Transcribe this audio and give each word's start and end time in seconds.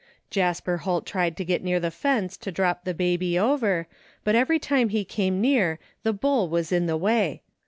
Jasper 0.31 0.77
Holt 0.77 1.05
tried 1.05 1.37
to 1.37 1.45
get 1.45 1.63
near 1.63 1.79
the 1.79 1.91
fence 1.91 2.35
to 2.37 2.51
drop 2.51 2.85
the 2.85 2.93
baby 2.95 3.37
over, 3.37 3.87
but 4.23 4.33
every 4.33 4.57
time 4.57 4.89
he 4.89 5.05
came 5.05 5.39
near 5.39 5.77
the 6.01 6.11
bull 6.11 6.49
was 6.49 6.71
in 6.71 6.87
the 6.87 6.97
way. 6.97 7.43